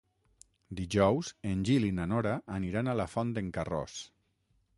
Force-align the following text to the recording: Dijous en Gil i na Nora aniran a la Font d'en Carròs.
Dijous 0.79 1.29
en 1.51 1.61
Gil 1.69 1.85
i 1.89 1.93
na 1.99 2.07
Nora 2.15 2.33
aniran 2.57 2.91
a 2.91 2.97
la 3.03 3.07
Font 3.17 3.37
d'en 3.37 3.53
Carròs. 3.61 4.01